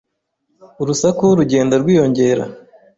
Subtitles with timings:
[0.81, 2.43] Urusaku rugenda rwiyongera.